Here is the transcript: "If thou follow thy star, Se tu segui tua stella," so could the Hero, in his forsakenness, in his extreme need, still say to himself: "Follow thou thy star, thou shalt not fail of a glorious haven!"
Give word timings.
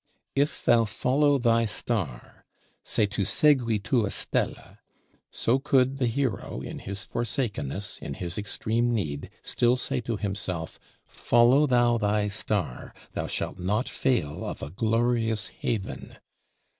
"If 0.35 0.65
thou 0.65 0.85
follow 0.85 1.37
thy 1.37 1.65
star, 1.65 2.43
Se 2.83 3.05
tu 3.05 3.21
segui 3.21 3.77
tua 3.83 4.09
stella," 4.09 4.79
so 5.29 5.59
could 5.59 5.99
the 5.99 6.07
Hero, 6.07 6.59
in 6.61 6.79
his 6.79 7.03
forsakenness, 7.05 7.99
in 7.99 8.15
his 8.15 8.35
extreme 8.39 8.95
need, 8.95 9.29
still 9.43 9.77
say 9.77 10.01
to 10.01 10.17
himself: 10.17 10.79
"Follow 11.05 11.67
thou 11.67 11.99
thy 11.99 12.29
star, 12.29 12.95
thou 13.13 13.27
shalt 13.27 13.59
not 13.59 13.87
fail 13.87 14.43
of 14.43 14.63
a 14.63 14.71
glorious 14.71 15.49
haven!" 15.49 16.17